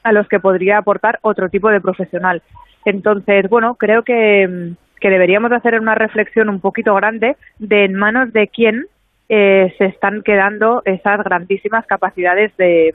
a 0.03 0.13
los 0.13 0.27
que 0.29 0.41
podría 0.41 0.79
aportar 0.79 1.19
otro 1.23 1.49
tipo 1.49 1.69
de 1.69 1.81
profesional. 1.81 2.43
Entonces, 2.85 3.49
bueno, 3.49 3.75
creo 3.75 4.03
que, 4.03 4.49
mm, 4.49 5.01
que 5.01 5.11
deberíamos 5.11 5.53
hacer 5.53 5.79
una 5.79 5.95
reflexión 5.95 6.49
un 6.49 6.61
poquito 6.61 6.95
grande 6.95 7.37
de 7.59 7.85
en 7.85 7.95
manos 7.95 8.33
de 8.33 8.49
quién 8.49 8.87
eh, 9.29 9.75
se 9.77 9.85
están 9.85 10.23
quedando 10.23 10.81
esas 10.87 11.23
grandísimas 11.23 11.85
capacidades 11.87 12.57
de, 12.57 12.95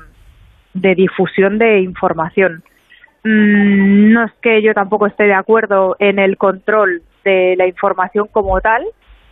de 0.74 0.96
difusión 0.96 1.58
de 1.58 1.80
información. 1.82 2.64
Mm, 3.24 4.12
no 4.12 4.26
es 4.26 4.32
que 4.42 4.62
yo 4.62 4.74
tampoco 4.74 5.08
esté 5.08 5.24
de 5.24 5.34
acuerdo 5.34 5.96
en 6.00 6.20
el 6.20 6.38
control 6.38 7.02
de 7.24 7.56
la 7.58 7.68
información 7.68 8.28
como 8.32 8.60
tal, 8.60 8.84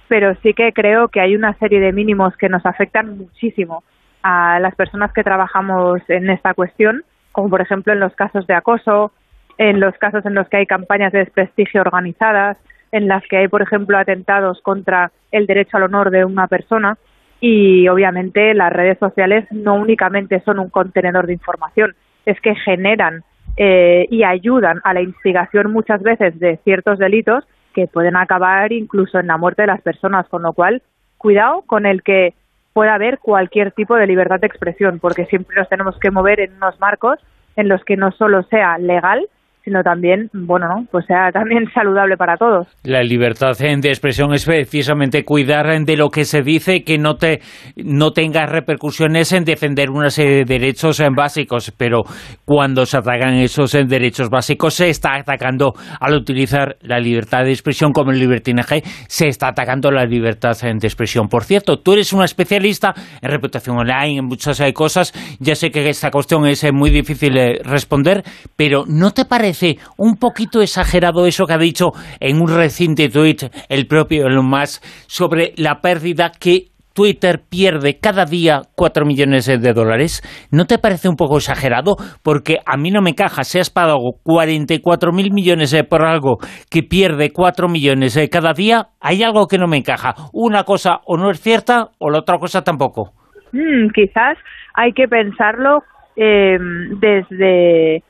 pero 0.07 0.35
sí 0.41 0.53
que 0.53 0.71
creo 0.73 1.09
que 1.09 1.21
hay 1.21 1.35
una 1.35 1.53
serie 1.55 1.79
de 1.79 1.91
mínimos 1.91 2.35
que 2.37 2.49
nos 2.49 2.65
afectan 2.65 3.17
muchísimo 3.17 3.83
a 4.23 4.59
las 4.59 4.75
personas 4.75 5.11
que 5.13 5.23
trabajamos 5.23 6.01
en 6.07 6.29
esta 6.29 6.53
cuestión, 6.53 7.03
como 7.31 7.49
por 7.49 7.61
ejemplo 7.61 7.91
en 7.93 7.99
los 7.99 8.13
casos 8.15 8.45
de 8.47 8.53
acoso, 8.53 9.11
en 9.57 9.79
los 9.79 9.95
casos 9.97 10.25
en 10.25 10.35
los 10.35 10.47
que 10.47 10.57
hay 10.57 10.65
campañas 10.65 11.11
de 11.11 11.19
desprestigio 11.19 11.81
organizadas, 11.81 12.57
en 12.91 13.07
las 13.07 13.23
que 13.27 13.37
hay, 13.37 13.47
por 13.47 13.61
ejemplo, 13.61 13.97
atentados 13.97 14.61
contra 14.61 15.11
el 15.31 15.47
derecho 15.47 15.77
al 15.77 15.83
honor 15.83 16.11
de 16.11 16.25
una 16.25 16.47
persona 16.47 16.97
y 17.41 17.87
obviamente 17.87 18.53
las 18.53 18.71
redes 18.71 18.99
sociales 18.99 19.45
no 19.51 19.73
únicamente 19.73 20.41
son 20.45 20.59
un 20.59 20.69
contenedor 20.69 21.25
de 21.25 21.33
información, 21.33 21.95
es 22.25 22.39
que 22.39 22.55
generan 22.55 23.23
eh, 23.57 24.05
y 24.09 24.23
ayudan 24.23 24.79
a 24.83 24.93
la 24.93 25.01
instigación 25.01 25.73
muchas 25.73 26.01
veces 26.03 26.39
de 26.39 26.57
ciertos 26.63 26.99
delitos 26.99 27.43
que 27.73 27.87
pueden 27.87 28.15
acabar 28.15 28.71
incluso 28.71 29.19
en 29.19 29.27
la 29.27 29.37
muerte 29.37 29.63
de 29.63 29.67
las 29.67 29.81
personas, 29.81 30.29
con 30.29 30.43
lo 30.43 30.53
cual 30.53 30.83
cuidado 31.17 31.63
con 31.63 31.85
el 31.85 32.03
que 32.03 32.35
pueda 32.73 32.93
haber 32.93 33.17
cualquier 33.17 33.71
tipo 33.71 33.95
de 33.95 34.07
libertad 34.07 34.39
de 34.39 34.47
expresión, 34.47 34.99
porque 34.99 35.25
siempre 35.25 35.55
nos 35.57 35.67
tenemos 35.67 35.97
que 35.99 36.11
mover 36.11 36.39
en 36.39 36.53
unos 36.55 36.79
marcos 36.79 37.19
en 37.55 37.67
los 37.67 37.83
que 37.83 37.97
no 37.97 38.11
solo 38.11 38.43
sea 38.43 38.77
legal, 38.77 39.27
sino 39.63 39.83
también, 39.83 40.29
bueno, 40.33 40.67
¿no? 40.67 40.85
pues 40.91 41.05
sea 41.05 41.29
también 41.33 41.65
saludable 41.73 42.17
para 42.17 42.37
todos. 42.37 42.67
La 42.83 43.03
libertad 43.03 43.57
de 43.57 43.89
expresión 43.89 44.33
es 44.33 44.45
precisamente 44.45 45.23
cuidar 45.23 45.61
de 45.85 45.95
lo 45.95 46.09
que 46.09 46.25
se 46.25 46.41
dice, 46.41 46.83
que 46.83 46.97
no 46.97 47.15
te 47.15 47.41
no 47.75 48.11
tenga 48.11 48.45
repercusiones 48.45 49.31
en 49.31 49.45
defender 49.45 49.89
de 49.89 50.45
derechos 50.45 51.01
básicos, 51.15 51.71
pero 51.77 52.01
cuando 52.45 52.85
se 52.85 52.97
atacan 52.97 53.35
esos 53.35 53.71
derechos 53.71 54.29
básicos 54.29 54.73
se 54.73 54.89
está 54.89 55.15
atacando 55.15 55.73
al 55.99 56.15
utilizar 56.15 56.77
la 56.81 56.99
libertad 56.99 57.43
de 57.43 57.51
expresión 57.51 57.91
como 57.91 58.11
el 58.11 58.19
libertinaje, 58.19 58.81
se 59.07 59.27
está 59.27 59.49
atacando 59.49 59.91
la 59.91 60.05
libertad 60.05 60.57
de 60.59 60.87
expresión. 60.87 61.27
Por 61.27 61.43
cierto, 61.43 61.77
tú 61.77 61.93
eres 61.93 62.13
una 62.13 62.25
especialista 62.25 62.93
en 63.21 63.29
reputación 63.29 63.77
online, 63.77 64.19
en 64.19 64.25
muchas 64.25 64.59
eh, 64.59 64.73
cosas, 64.73 65.13
ya 65.39 65.55
sé 65.55 65.69
que 65.69 65.87
esta 65.89 66.09
cuestión 66.11 66.47
es 66.47 66.63
eh, 66.63 66.71
muy 66.71 66.89
difícil 66.89 67.33
de 67.33 67.61
responder, 67.63 68.23
pero 68.55 68.83
¿no 68.87 69.11
te 69.11 69.25
parece 69.25 69.50
parece 69.51 69.75
un 69.97 70.15
poquito 70.15 70.61
exagerado 70.61 71.25
eso 71.25 71.45
que 71.45 71.53
ha 71.53 71.57
dicho 71.57 71.91
en 72.21 72.41
un 72.41 72.47
reciente 72.47 73.09
tuit 73.09 73.43
el 73.67 73.85
propio 73.85 74.27
Elon 74.27 74.45
Musk 74.45 74.81
sobre 75.07 75.51
la 75.57 75.81
pérdida 75.81 76.31
que 76.39 76.67
Twitter 76.95 77.41
pierde 77.49 77.99
cada 77.99 78.23
día 78.23 78.61
4 78.77 79.05
millones 79.05 79.47
de 79.47 79.73
dólares. 79.73 80.21
¿No 80.51 80.65
te 80.65 80.77
parece 80.77 81.09
un 81.09 81.17
poco 81.17 81.37
exagerado? 81.37 81.97
Porque 82.23 82.59
a 82.65 82.77
mí 82.77 82.91
no 82.91 83.01
me 83.01 83.13
caja. 83.13 83.43
Si 83.43 83.59
has 83.59 83.69
pagado 83.69 83.97
44 84.23 85.11
mil 85.11 85.33
millones 85.33 85.75
por 85.89 86.05
algo 86.05 86.37
que 86.69 86.83
pierde 86.83 87.31
4 87.33 87.67
millones 87.67 88.17
cada 88.31 88.53
día, 88.53 88.87
hay 89.01 89.21
algo 89.21 89.47
que 89.47 89.57
no 89.57 89.67
me 89.67 89.77
encaja. 89.77 90.13
Una 90.31 90.63
cosa 90.63 90.99
o 91.05 91.17
no 91.17 91.29
es 91.29 91.41
cierta 91.41 91.89
o 91.99 92.09
la 92.09 92.19
otra 92.19 92.37
cosa 92.37 92.61
tampoco. 92.61 93.11
Mm, 93.51 93.89
quizás 93.93 94.37
hay 94.75 94.93
que 94.93 95.09
pensarlo 95.09 95.83
eh, 96.15 96.57
desde 97.01 98.03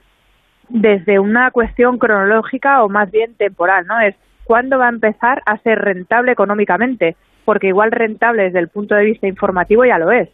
desde 0.71 1.19
una 1.19 1.51
cuestión 1.51 1.97
cronológica 1.97 2.83
o 2.83 2.89
más 2.89 3.11
bien 3.11 3.35
temporal, 3.35 3.85
¿no? 3.87 3.99
Es 3.99 4.15
cuándo 4.43 4.79
va 4.79 4.87
a 4.87 4.89
empezar 4.89 5.41
a 5.45 5.57
ser 5.57 5.79
rentable 5.79 6.31
económicamente, 6.31 7.15
porque 7.45 7.67
igual 7.67 7.91
rentable 7.91 8.43
desde 8.43 8.59
el 8.59 8.69
punto 8.69 8.95
de 8.95 9.05
vista 9.05 9.27
informativo 9.27 9.85
ya 9.85 9.97
lo 9.97 10.11
es. 10.11 10.29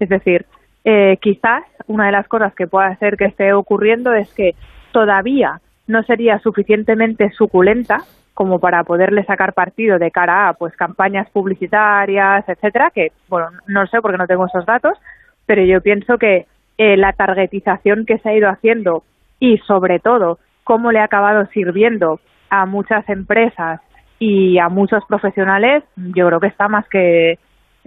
Es 0.00 0.08
decir, 0.08 0.46
eh, 0.84 1.18
quizás 1.20 1.64
una 1.86 2.06
de 2.06 2.12
las 2.12 2.28
cosas 2.28 2.54
que 2.54 2.66
pueda 2.66 2.86
hacer 2.88 3.16
que 3.16 3.26
esté 3.26 3.52
ocurriendo 3.52 4.12
es 4.12 4.32
que 4.34 4.54
todavía 4.92 5.60
no 5.86 6.02
sería 6.02 6.38
suficientemente 6.38 7.30
suculenta 7.30 7.98
como 8.32 8.58
para 8.58 8.82
poderle 8.84 9.24
sacar 9.24 9.52
partido 9.52 9.98
de 9.98 10.10
cara 10.10 10.48
a 10.48 10.54
pues 10.54 10.74
campañas 10.76 11.28
publicitarias, 11.30 12.48
etcétera, 12.48 12.90
que 12.90 13.12
bueno, 13.28 13.48
no 13.66 13.86
sé 13.86 14.00
porque 14.00 14.18
no 14.18 14.26
tengo 14.26 14.46
esos 14.46 14.66
datos, 14.66 14.98
pero 15.46 15.62
yo 15.62 15.80
pienso 15.80 16.18
que 16.18 16.46
eh, 16.78 16.96
la 16.96 17.12
targetización 17.12 18.06
que 18.06 18.18
se 18.18 18.28
ha 18.28 18.34
ido 18.34 18.48
haciendo 18.48 19.04
y 19.44 19.58
sobre 19.66 19.98
todo 19.98 20.38
cómo 20.64 20.90
le 20.90 21.00
ha 21.00 21.04
acabado 21.04 21.44
sirviendo 21.52 22.18
a 22.48 22.64
muchas 22.64 23.06
empresas 23.10 23.80
y 24.18 24.58
a 24.58 24.70
muchos 24.70 25.04
profesionales 25.06 25.84
yo 25.96 26.26
creo 26.26 26.40
que 26.40 26.46
está 26.46 26.66
más 26.66 26.88
que 26.88 27.38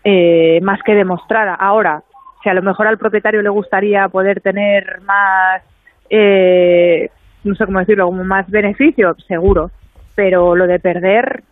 eh, 0.03 0.59
más 0.61 0.79
que 0.83 0.93
demostrada. 0.93 1.55
Ahora, 1.55 2.03
si 2.43 2.49
a 2.49 2.53
lo 2.53 2.61
mejor 2.61 2.85
al 2.85 2.99
propietario 2.99 3.41
le 3.41 3.49
gustaría 3.49 4.07
poder 4.07 4.41
tener 4.41 5.01
más, 5.01 5.63
eh, 6.11 7.09
no 7.43 7.55
sé 7.55 7.65
cómo 7.65 7.79
decirlo, 7.79 8.05
como 8.05 8.23
más 8.23 8.47
beneficio, 8.47 9.15
seguro, 9.27 9.71
pero 10.13 10.55
lo 10.55 10.67
de 10.67 10.79
perder, 10.79 11.43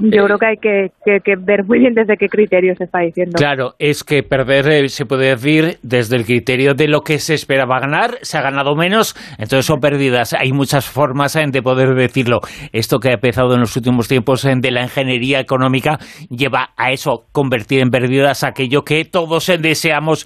yo 0.00 0.24
creo 0.24 0.38
que 0.38 0.46
hay 0.46 0.56
que, 0.56 1.36
ver 1.40 1.64
muy 1.64 1.80
bien 1.80 1.94
desde 1.94 2.16
qué 2.16 2.28
criterio 2.28 2.74
se 2.76 2.84
está 2.84 3.00
diciendo. 3.00 3.32
Claro, 3.36 3.74
es 3.78 4.04
que 4.04 4.22
perder 4.22 4.68
eh, 4.68 4.88
se 4.88 5.06
puede 5.06 5.28
decir 5.28 5.78
desde 5.82 6.16
el 6.16 6.24
criterio 6.24 6.74
de 6.74 6.88
lo 6.88 7.00
que 7.00 7.18
se 7.18 7.34
esperaba 7.34 7.80
ganar, 7.80 8.18
se 8.22 8.38
ha 8.38 8.42
ganado 8.42 8.76
menos, 8.76 9.16
entonces 9.32 9.66
son 9.66 9.80
pérdidas. 9.80 10.34
Hay 10.34 10.52
muchas 10.52 10.88
formas 10.88 11.34
eh, 11.36 11.44
de 11.48 11.62
poder 11.62 11.94
decirlo. 11.94 12.40
Esto 12.72 12.98
que 12.98 13.08
ha 13.08 13.14
empezado 13.14 13.54
en 13.54 13.60
los 13.60 13.76
últimos 13.76 14.06
tiempos 14.06 14.44
eh, 14.44 14.54
de 14.56 14.70
la 14.70 14.82
ingeniería 14.82 15.40
económica 15.40 15.98
lleva 16.30 16.70
a 16.76 16.92
eso, 16.92 17.24
convertir 17.32 17.80
en 17.80 17.90
pérdidas 17.90 18.44
aquello 18.44 18.82
que 18.82 19.04
todos 19.04 19.50
deseamos 19.60 20.24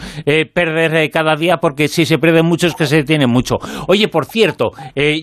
perder 0.54 1.10
cada 1.10 1.36
día, 1.36 1.58
porque 1.58 1.88
si 1.88 2.04
se 2.04 2.18
pierde 2.18 2.42
mucho 2.42 2.66
es 2.66 2.74
que 2.74 2.86
se 2.86 3.04
tiene 3.04 3.26
mucho. 3.26 3.56
Oye, 3.88 4.08
por 4.08 4.26
cierto, 4.26 4.72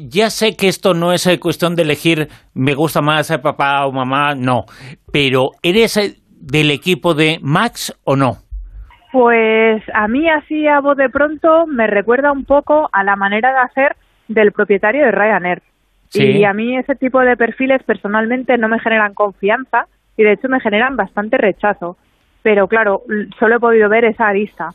ya 0.10 0.30
sé 0.30 0.56
que 0.56 0.68
esto 0.68 0.94
no 0.94 1.14
es 1.14 1.30
cuestión 1.40 1.76
de 1.76 1.84
elegir 1.84 2.30
me 2.54 2.74
gusta 2.74 3.02
más 3.02 3.32
papá 3.42 3.86
o 3.86 3.92
mamá, 3.92 4.36
no. 4.40 4.66
Pero, 5.12 5.52
¿eres 5.62 5.98
del 6.40 6.72
equipo 6.72 7.14
de 7.14 7.40
Max 7.42 7.98
o 8.04 8.16
no? 8.16 8.38
Pues 9.12 9.82
a 9.94 10.08
mí 10.08 10.30
así 10.30 10.68
a 10.68 10.82
voz 10.82 10.96
de 10.98 11.10
pronto 11.10 11.66
me 11.66 11.88
recuerda 11.88 12.32
un 12.32 12.46
poco 12.46 12.90
a 12.92 13.04
la 13.04 13.16
manera 13.16 13.52
de 13.52 13.60
hacer 13.60 13.96
del 14.28 14.52
propietario 14.52 15.04
de 15.04 15.12
Ryanair. 15.12 15.62
Y 16.14 16.44
a 16.44 16.54
mí 16.54 16.76
ese 16.76 16.96
tipo 16.96 17.20
de 17.20 17.38
perfiles 17.38 17.84
personalmente 17.84 18.58
no 18.58 18.68
me 18.68 18.80
generan 18.80 19.14
confianza 19.14 19.88
y 20.18 20.24
de 20.24 20.34
hecho 20.34 20.50
me 20.50 20.60
generan 20.60 20.96
bastante 20.96 21.38
rechazo. 21.38 21.98
Pero 22.42 22.68
claro, 22.68 23.04
solo 23.40 23.58
he 23.58 23.60
podido 23.60 23.90
ver 23.90 24.06
esa 24.06 24.28
arista. 24.28 24.72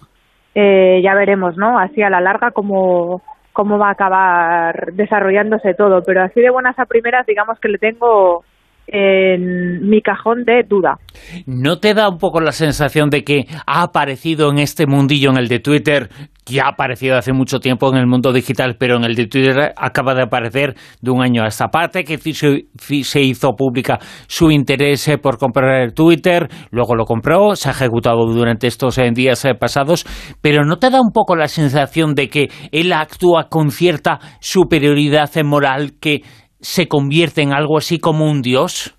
Eh, 0.55 1.01
ya 1.03 1.15
veremos, 1.15 1.57
¿no? 1.57 1.79
Así 1.79 2.03
a 2.03 2.11
la 2.11 2.21
larga 2.21 2.53
cómo, 2.53 3.23
cómo 3.53 3.79
va 3.79 3.89
a 3.89 3.93
acabar 3.93 4.93
desarrollándose 4.93 5.75
todo. 5.75 6.03
Pero 6.05 6.23
así 6.23 6.41
de 6.41 6.51
buenas 6.51 6.79
a 6.79 6.87
primeras, 6.87 7.27
digamos 7.27 7.59
que 7.59 7.69
le 7.69 7.79
tengo 7.79 8.45
en 8.87 9.89
mi 9.89 10.01
cajón 10.01 10.45
de 10.45 10.63
duda. 10.69 10.99
¿No 11.47 11.79
te 11.79 11.95
da 11.95 12.09
un 12.09 12.19
poco 12.19 12.41
la 12.41 12.53
sensación 12.53 13.11
de 13.11 13.25
que 13.25 13.47
ha 13.67 13.83
aparecido 13.83 14.51
en 14.51 14.59
este 14.59 14.87
mundillo, 14.87 15.31
en 15.31 15.39
el 15.39 15.49
de 15.49 15.61
Twitter, 15.61 16.09
que 16.45 16.61
ha 16.61 16.69
aparecido 16.69 17.17
hace 17.17 17.33
mucho 17.33 17.59
tiempo 17.59 17.91
en 17.91 17.99
el 17.99 18.07
mundo 18.07 18.33
digital, 18.33 18.77
pero 18.79 18.97
en 18.97 19.05
el 19.05 19.15
de 19.15 19.27
Twitter 19.27 19.73
acaba 19.77 20.15
de 20.15 20.23
aparecer 20.23 20.75
de 21.01 21.11
un 21.11 21.23
año 21.23 21.43
a 21.43 21.49
esta 21.49 21.69
parte, 21.69 22.05
que 22.05 22.19
se 22.19 23.23
hizo 23.23 23.53
pública 23.53 23.99
su 24.27 24.51
interés 24.51 25.09
eh, 25.09 25.19
por 25.19 25.39
comprar 25.39 25.83
el 25.83 25.95
Twitter, 25.95 26.49
luego 26.71 26.95
lo 26.95 27.05
compró, 27.05 27.57
se 27.57 27.69
ha 27.69 27.73
ejecutado 27.73 28.27
durante 28.27 28.67
estos 28.67 28.99
eh, 28.99 29.11
días 29.13 29.45
eh, 29.45 29.55
pasados, 29.55 30.05
pero 30.43 30.65
¿no 30.65 30.77
te 30.77 30.91
da 30.91 31.01
un 31.01 31.13
poco 31.13 31.37
la 31.37 31.49
sensación 31.49 32.15
de 32.15 32.29
que 32.29 32.49
él 32.73 32.93
actúa 32.93 33.49
con 33.49 33.71
cierta 33.71 34.19
superioridad 34.41 35.31
moral 35.45 35.93
que 36.01 36.23
se 36.65 36.89
convierte 36.89 37.43
en 37.43 37.53
algo 37.53 37.77
así 37.77 37.99
como 38.01 38.31
un 38.31 38.41
dios? 38.41 38.97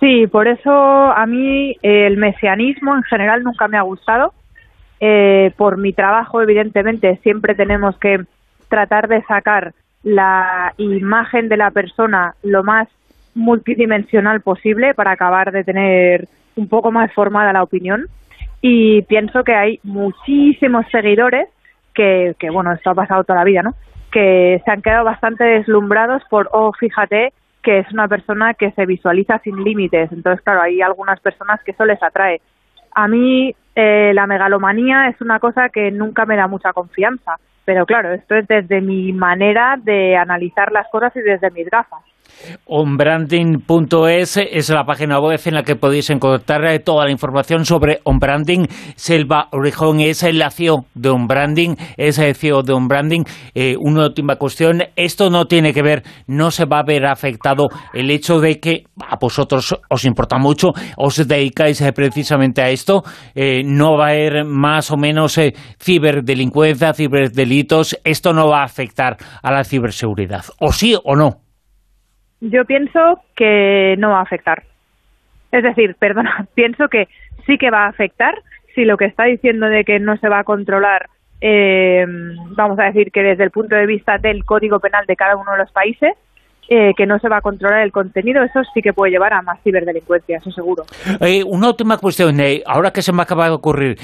Sí, 0.00 0.26
por 0.26 0.48
eso 0.48 0.72
a 0.72 1.24
mí 1.26 1.76
el 1.80 2.16
mesianismo 2.16 2.96
en 2.96 3.04
general 3.04 3.44
nunca 3.44 3.68
me 3.68 3.78
ha 3.78 3.82
gustado. 3.82 4.34
Eh, 4.98 5.52
por 5.56 5.76
mi 5.76 5.92
trabajo, 5.92 6.42
evidentemente, 6.42 7.18
siempre 7.22 7.54
tenemos 7.54 7.96
que 7.98 8.24
tratar 8.68 9.06
de 9.06 9.22
sacar 9.22 9.72
la 10.02 10.74
imagen 10.78 11.48
de 11.48 11.56
la 11.56 11.70
persona 11.70 12.34
lo 12.42 12.64
más 12.64 12.88
multidimensional 13.34 14.40
posible 14.40 14.92
para 14.94 15.12
acabar 15.12 15.52
de 15.52 15.62
tener 15.62 16.26
un 16.56 16.68
poco 16.68 16.90
más 16.90 17.12
formada 17.12 17.52
la 17.52 17.62
opinión. 17.62 18.06
Y 18.60 19.02
pienso 19.02 19.44
que 19.44 19.54
hay 19.54 19.78
muchísimos 19.84 20.84
seguidores 20.90 21.48
que, 21.94 22.34
que 22.40 22.50
bueno, 22.50 22.72
esto 22.72 22.90
ha 22.90 22.94
pasado 22.94 23.22
toda 23.22 23.38
la 23.38 23.44
vida, 23.44 23.62
¿no? 23.62 23.74
Que 24.10 24.62
se 24.64 24.70
han 24.70 24.82
quedado 24.82 25.04
bastante 25.04 25.44
deslumbrados 25.44 26.22
por, 26.30 26.48
oh, 26.52 26.72
fíjate 26.72 27.32
que 27.62 27.80
es 27.80 27.92
una 27.92 28.06
persona 28.06 28.54
que 28.54 28.70
se 28.72 28.86
visualiza 28.86 29.38
sin 29.40 29.62
límites. 29.64 30.12
Entonces, 30.12 30.42
claro, 30.44 30.62
hay 30.62 30.80
algunas 30.82 31.20
personas 31.20 31.60
que 31.64 31.72
eso 31.72 31.84
les 31.84 32.00
atrae. 32.02 32.40
A 32.94 33.08
mí 33.08 33.54
eh, 33.74 34.12
la 34.14 34.26
megalomanía 34.26 35.08
es 35.08 35.20
una 35.20 35.40
cosa 35.40 35.68
que 35.68 35.90
nunca 35.90 36.24
me 36.26 36.36
da 36.36 36.46
mucha 36.46 36.72
confianza, 36.72 37.36
pero 37.64 37.84
claro, 37.84 38.12
esto 38.12 38.36
es 38.36 38.46
desde 38.46 38.80
mi 38.80 39.12
manera 39.12 39.76
de 39.82 40.16
analizar 40.16 40.70
las 40.70 40.88
cosas 40.88 41.14
y 41.16 41.20
desde 41.20 41.50
mis 41.50 41.68
gafas. 41.68 42.02
Onbranding.es 42.66 44.36
es 44.36 44.68
la 44.70 44.84
página 44.84 45.20
web 45.20 45.40
en 45.44 45.54
la 45.54 45.62
que 45.62 45.76
podéis 45.76 46.10
encontrar 46.10 46.64
eh, 46.66 46.78
toda 46.78 47.04
la 47.04 47.10
información 47.10 47.64
sobre 47.64 48.00
Onbranding. 48.04 48.66
Selva 48.96 49.48
Orijón 49.52 50.00
es 50.00 50.22
el 50.22 50.42
CEO 50.50 50.86
de 50.94 51.10
Onbranding, 51.10 51.76
es 51.96 52.18
el 52.18 52.34
CEO 52.34 52.62
de 52.62 52.72
Onbranding. 52.72 53.24
Eh, 53.54 53.76
una 53.78 54.04
última 54.04 54.36
cuestión, 54.36 54.82
esto 54.96 55.30
no 55.30 55.46
tiene 55.46 55.72
que 55.72 55.82
ver, 55.82 56.02
no 56.26 56.50
se 56.50 56.64
va 56.64 56.80
a 56.80 56.84
ver 56.84 57.06
afectado 57.06 57.68
el 57.92 58.10
hecho 58.10 58.40
de 58.40 58.60
que 58.60 58.84
a 59.08 59.16
vosotros 59.16 59.76
os 59.88 60.04
importa 60.04 60.38
mucho, 60.38 60.72
os 60.96 61.26
dedicáis 61.26 61.80
eh, 61.80 61.92
precisamente 61.92 62.62
a 62.62 62.70
esto, 62.70 63.02
no 63.64 63.96
va 63.96 64.06
a 64.06 64.10
haber 64.10 64.44
más 64.44 64.90
o 64.90 64.96
menos 64.96 65.38
ciberdelincuencia, 65.80 66.94
ciberdelitos, 66.94 67.98
esto 68.04 68.32
no 68.32 68.48
va 68.48 68.60
a 68.60 68.64
afectar 68.64 69.16
a 69.42 69.50
la 69.50 69.64
ciberseguridad, 69.64 70.44
o 70.60 70.72
sí 70.72 70.96
o 71.02 71.16
no. 71.16 71.45
Yo 72.40 72.64
pienso 72.64 73.20
que 73.34 73.96
no 73.98 74.10
va 74.10 74.18
a 74.18 74.22
afectar. 74.22 74.64
Es 75.52 75.62
decir, 75.62 75.94
perdona, 75.98 76.46
pienso 76.54 76.88
que 76.88 77.08
sí 77.46 77.58
que 77.58 77.70
va 77.70 77.84
a 77.84 77.88
afectar 77.88 78.34
si 78.74 78.84
lo 78.84 78.96
que 78.96 79.06
está 79.06 79.24
diciendo 79.24 79.66
de 79.66 79.84
que 79.84 79.98
no 79.98 80.16
se 80.18 80.28
va 80.28 80.40
a 80.40 80.44
controlar, 80.44 81.08
eh, 81.40 82.04
vamos 82.56 82.78
a 82.78 82.84
decir 82.84 83.10
que 83.10 83.22
desde 83.22 83.44
el 83.44 83.50
punto 83.50 83.74
de 83.74 83.86
vista 83.86 84.18
del 84.18 84.44
código 84.44 84.80
penal 84.80 85.06
de 85.06 85.16
cada 85.16 85.36
uno 85.36 85.52
de 85.52 85.58
los 85.58 85.72
países, 85.72 86.12
eh, 86.68 86.94
que 86.96 87.06
no 87.06 87.20
se 87.20 87.28
va 87.28 87.36
a 87.36 87.42
controlar 87.42 87.82
el 87.82 87.92
contenido, 87.92 88.42
eso 88.42 88.60
sí 88.74 88.82
que 88.82 88.92
puede 88.92 89.12
llevar 89.12 89.32
a 89.32 89.40
más 89.40 89.62
ciberdelincuencia, 89.62 90.38
eso 90.38 90.50
seguro. 90.50 90.84
Eh, 91.20 91.44
una 91.44 91.68
última 91.68 91.96
cuestión, 91.96 92.40
eh, 92.40 92.62
ahora 92.66 92.90
que 92.90 93.02
se 93.02 93.12
me 93.12 93.22
acaba 93.22 93.44
de 93.44 93.52
ocurrir, 93.52 93.96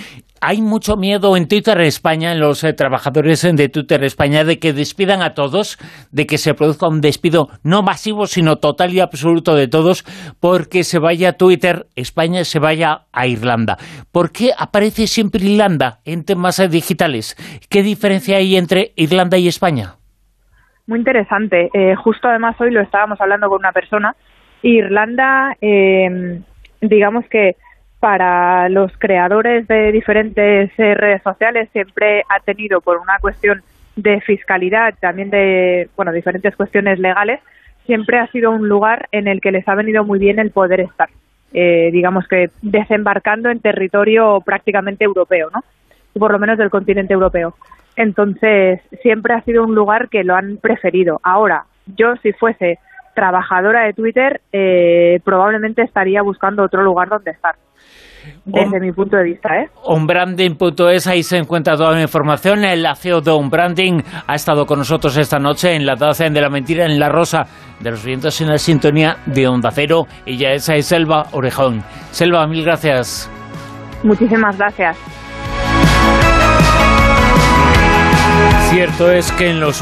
hay 0.43 0.61
mucho 0.61 0.97
miedo 0.97 1.37
en 1.37 1.47
Twitter 1.47 1.81
España, 1.81 2.33
en 2.33 2.41
los 2.41 2.67
trabajadores 2.77 3.43
de 3.43 3.69
Twitter 3.69 4.03
España, 4.03 4.43
de 4.43 4.59
que 4.59 4.73
despidan 4.73 5.23
a 5.23 5.35
todos, 5.35 5.79
de 6.11 6.27
que 6.27 6.37
se 6.37 6.53
produzca 6.55 6.89
un 6.89 7.01
despido 7.01 7.49
no 7.63 7.83
masivo, 7.83 8.27
sino 8.27 8.57
total 8.57 8.93
y 8.93 9.01
absoluto 9.01 9.55
de 9.55 9.69
todos, 9.69 10.05
porque 10.41 10.83
se 10.83 10.99
vaya 10.99 11.31
a 11.31 11.33
Twitter 11.35 11.87
España, 11.95 12.43
se 12.43 12.59
vaya 12.59 13.03
a 13.13 13.27
Irlanda. 13.29 13.77
¿Por 14.11 14.33
qué 14.33 14.51
aparece 14.59 15.07
siempre 15.07 15.45
Irlanda 15.45 16.01
en 16.05 16.25
temas 16.25 16.61
digitales? 16.71 17.37
¿Qué 17.71 17.85
diferencia 17.85 18.39
hay 18.39 18.57
entre 18.57 18.93
Irlanda 18.97 19.39
y 19.39 19.47
España? 19.47 19.95
muy 20.87 20.99
interesante. 20.99 21.71
Eh, 21.73 21.95
justo 21.95 22.29
además 22.29 22.61
hoy 22.61 22.71
lo 22.71 22.81
estábamos 22.81 23.21
hablando 23.21 23.49
con 23.49 23.61
una 23.61 23.73
persona. 23.73 24.15
Irlanda, 24.63 25.57
eh, 25.61 26.41
digamos 26.81 27.25
que 27.29 27.57
para 28.03 28.69
los 28.69 28.91
creadores 28.99 29.69
de 29.69 29.93
diferentes 29.93 30.73
eh, 30.77 30.95
redes 30.95 31.23
sociales 31.23 31.69
siempre 31.71 32.25
ha 32.29 32.41
tenido 32.41 32.81
por 32.81 32.99
una 32.99 33.21
cuestión 33.21 33.63
de 33.95 34.21
fiscalidad, 34.23 34.95
también 34.99 35.31
de 35.31 35.89
bueno 35.95 36.11
diferentes 36.11 36.57
cuestiones 36.57 36.99
legales, 36.99 37.39
siempre 37.87 38.19
ha 38.19 38.27
sido 38.33 38.51
un 38.51 38.69
lugar 38.69 39.09
en 39.13 39.29
el 39.29 39.41
que 39.41 39.53
les 39.53 39.69
ha 39.69 39.77
venido 39.77 40.03
muy 40.03 40.19
bien 40.19 40.41
el 40.41 40.51
poder 40.51 40.81
estar, 40.81 41.11
eh, 41.53 41.91
digamos 41.93 42.27
que 42.27 42.51
desembarcando 42.61 43.51
en 43.51 43.61
territorio 43.61 44.41
prácticamente 44.41 45.05
europeo, 45.05 45.51
¿no? 45.55 45.63
Por 46.19 46.33
lo 46.33 46.41
menos 46.41 46.59
del 46.59 46.71
continente 46.71 47.15
europeo. 47.15 47.55
Entonces, 47.95 48.81
siempre 49.01 49.35
ha 49.35 49.43
sido 49.43 49.63
un 49.63 49.77
lugar 49.77 50.09
que 50.09 50.25
lo 50.25 50.35
han 50.35 50.57
preferido. 50.57 51.21
Ahora, 51.23 51.67
yo 51.87 52.17
si 52.17 52.33
fuese 52.33 52.81
trabajadora 53.15 53.85
de 53.85 53.93
Twitter, 53.93 54.41
eh, 54.53 55.21
probablemente 55.25 55.83
estaría 55.83 56.23
buscando 56.23 56.65
otro 56.65 56.83
lugar 56.83 57.09
donde 57.09 57.31
estar. 57.33 57.55
Desde 58.45 58.79
mi 58.81 58.93
punto 58.93 59.17
de 59.17 59.25
vista, 59.25 59.57
¿eh? 59.57 59.69
Onbranding.es, 59.85 61.07
ahí 61.07 61.23
se 61.23 61.39
encuentra 61.39 61.77
toda 61.77 61.93
la 61.93 62.03
información. 62.03 62.65
El 62.65 62.87
CEO 62.97 63.21
de 63.21 63.33
Onbranding 63.33 64.03
ha 64.27 64.35
estado 64.35 64.65
con 64.65 64.79
nosotros 64.79 65.17
esta 65.17 65.39
noche 65.39 65.75
en 65.75 65.85
la 65.85 65.97
Taza 65.97 66.29
de 66.29 66.41
la 66.41 66.49
Mentira, 66.49 66.85
en 66.85 66.99
La 67.01 67.09
Rosa 67.09 67.45
de 67.81 67.91
los 67.91 68.05
Vientos 68.05 68.41
en 68.41 68.49
la 68.49 68.59
sintonía 68.59 69.17
de 69.27 69.49
Onda 69.49 69.71
Cero. 69.73 70.07
Ella 70.25 70.53
es 70.53 70.65
Selva 70.87 71.25
Orejón. 71.33 71.83
Selva, 72.11 72.47
mil 72.47 72.65
gracias. 72.65 73.31
Muchísimas 74.05 74.57
gracias. 74.57 74.97
Cierto 78.71 79.13
es 79.13 79.31
que 79.33 79.51
en 79.51 79.61
los 79.61 79.81